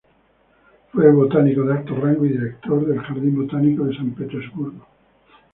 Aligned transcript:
Fue 0.91 1.11
"botánico 1.11 1.61
de 1.61 1.73
alto 1.73 1.93
rango" 1.95 2.25
y 2.25 2.29
director 2.29 2.83
del 2.87 3.01
Jardín 3.01 3.35
Botánico 3.35 3.83
de 3.85 3.95
San 3.95 4.09
Petersburgo. 4.15 4.87